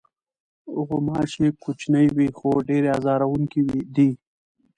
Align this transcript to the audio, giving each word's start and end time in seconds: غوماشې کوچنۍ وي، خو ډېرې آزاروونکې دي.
غوماشې 0.85 1.47
کوچنۍ 1.63 2.07
وي، 2.15 2.27
خو 2.37 2.49
ډېرې 2.67 2.89
آزاروونکې 2.97 3.61
دي. 3.95 4.09